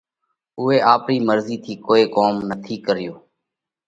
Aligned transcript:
اُو 0.57 0.65
آپرِي 0.93 1.17
مرضِي 1.27 1.57
ٿِي 1.63 1.73
ڪوئي 1.85 2.03
ڪوم 2.15 2.35
نٿِي 2.49 2.75
ڪري 2.85 3.07